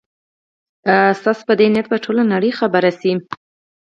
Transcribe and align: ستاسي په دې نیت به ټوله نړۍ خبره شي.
ستاسي 1.19 1.43
په 1.47 1.53
دې 1.59 1.67
نیت 1.73 1.87
به 1.91 1.97
ټوله 2.03 2.23
نړۍ 2.33 2.51
خبره 2.59 2.91
شي. 2.99 3.13